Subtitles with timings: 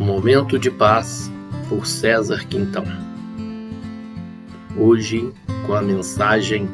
[0.00, 1.30] Momento de Paz,
[1.68, 2.86] por César Quintão.
[4.74, 5.30] Hoje,
[5.66, 6.66] com a mensagem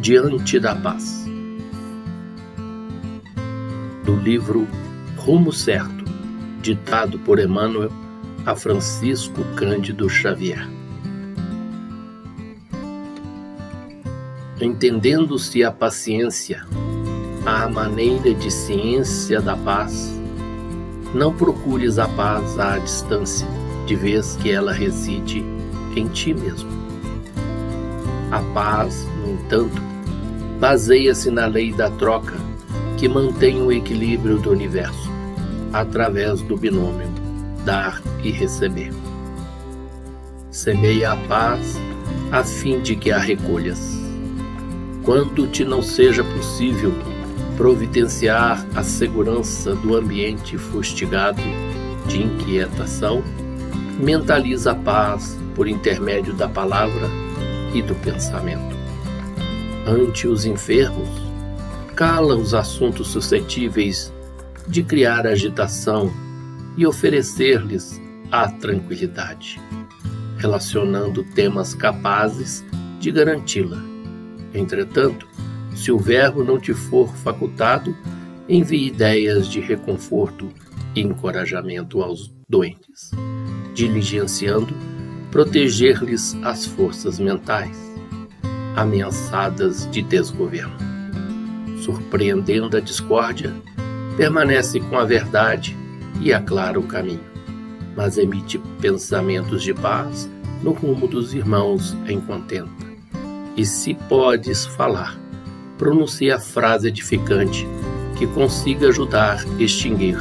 [0.00, 1.26] Diante da Paz,
[4.04, 4.68] do livro
[5.16, 6.04] Rumo Certo,
[6.62, 7.90] ditado por Emmanuel
[8.46, 10.64] a Francisco Cândido Xavier.
[14.60, 16.64] Entendendo-se a paciência,
[17.44, 20.22] a maneira de ciência da paz,
[21.14, 23.46] não procures a paz à distância,
[23.86, 25.44] de vez que ela reside
[25.94, 26.68] em ti mesmo.
[28.32, 29.80] A paz, no entanto,
[30.58, 32.34] baseia-se na lei da troca
[32.96, 35.10] que mantém o equilíbrio do universo,
[35.72, 37.08] através do binômio
[37.64, 38.92] dar e receber.
[40.50, 41.80] Semeia a paz
[42.32, 44.00] a fim de que a recolhas.
[45.04, 46.92] Quando te não seja possível
[47.56, 51.40] providenciar a segurança do ambiente fustigado
[52.06, 53.22] de inquietação,
[53.98, 57.08] mentaliza a paz por intermédio da palavra
[57.72, 58.74] e do pensamento.
[59.86, 61.08] Ante os enfermos,
[61.94, 64.12] cala os assuntos suscetíveis
[64.66, 66.12] de criar agitação
[66.76, 68.00] e oferecer-lhes
[68.32, 69.60] a tranquilidade,
[70.38, 72.64] relacionando temas capazes
[72.98, 73.80] de garanti-la.
[74.52, 75.28] Entretanto,
[75.74, 77.96] se o verbo não te for facultado,
[78.48, 80.48] envie ideias de reconforto
[80.94, 83.10] e encorajamento aos doentes,
[83.74, 84.74] diligenciando
[85.30, 87.76] proteger-lhes as forças mentais,
[88.76, 90.76] ameaçadas de desgoverno.
[91.82, 93.52] Surpreendendo a discórdia,
[94.16, 95.76] permanece com a verdade
[96.20, 97.24] e aclara o caminho,
[97.96, 100.30] mas emite pensamentos de paz
[100.62, 102.70] no rumo dos irmãos em contenta.
[103.56, 105.18] E se podes falar,
[105.78, 107.66] pronuncie a frase edificante
[108.16, 110.16] que consiga ajudar a extinguir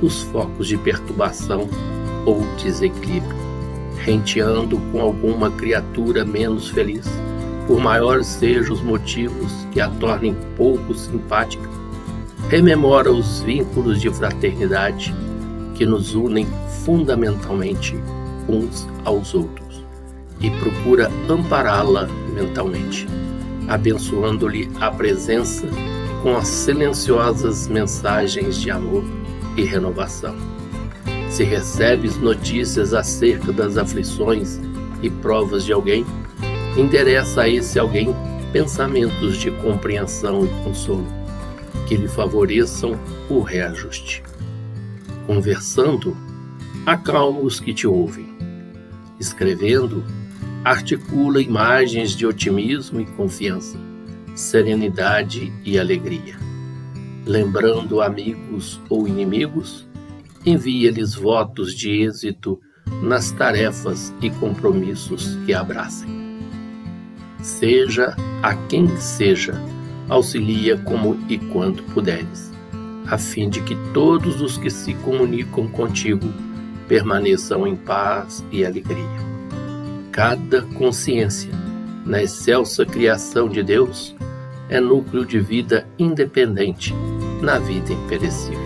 [0.00, 1.68] os focos de perturbação
[2.24, 3.36] ou desequilíbrio,
[3.98, 7.06] renteando com alguma criatura menos feliz,
[7.66, 11.68] por maiores sejam os motivos que a tornem pouco simpática,
[12.48, 15.14] rememora os vínculos de fraternidade
[15.74, 16.46] que nos unem
[16.84, 17.96] fundamentalmente
[18.48, 19.84] uns aos outros
[20.40, 23.06] e procura ampará-la mentalmente
[23.68, 25.66] abençoando-lhe a presença
[26.22, 29.04] com as silenciosas mensagens de amor
[29.56, 30.36] e renovação.
[31.28, 34.60] Se recebes notícias acerca das aflições
[35.02, 36.04] e provas de alguém,
[36.76, 38.14] endereça a esse alguém
[38.52, 41.06] pensamentos de compreensão e consolo
[41.88, 42.98] que lhe favoreçam
[43.28, 44.22] o reajuste.
[45.26, 46.16] Conversando,
[46.86, 48.32] acalma os que te ouvem.
[49.18, 50.04] Escrevendo,
[50.64, 53.76] articula imagens de otimismo e confiança,
[54.34, 56.36] serenidade e alegria.
[57.26, 59.88] Lembrando amigos ou inimigos,
[60.46, 62.60] envia-lhes votos de êxito
[63.02, 66.08] nas tarefas e compromissos que abracem.
[67.40, 69.60] Seja a quem seja,
[70.08, 72.52] auxilia como e quanto puderes,
[73.08, 76.32] a fim de que todos os que se comunicam contigo
[76.86, 79.31] permaneçam em paz e alegria
[80.12, 81.50] cada consciência,
[82.04, 84.14] na excelsa criação de Deus,
[84.68, 86.94] é núcleo de vida independente
[87.40, 88.60] na vida imperecível.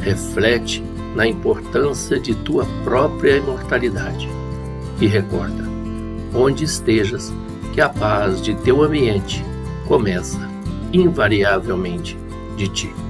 [0.00, 0.82] Reflete
[1.14, 4.28] na importância de tua própria imortalidade
[4.98, 5.64] e recorda,
[6.34, 7.32] onde estejas,
[7.74, 9.44] que a paz de teu ambiente
[9.86, 10.40] começa
[10.90, 12.16] invariavelmente
[12.56, 13.05] de ti.